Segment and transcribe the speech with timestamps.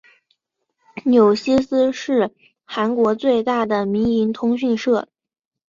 [1.03, 2.31] 纽西斯是
[2.65, 5.07] 韩国最大的民营通讯社。